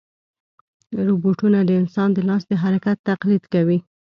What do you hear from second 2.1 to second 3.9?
د لاس د حرکت تقلید کوي.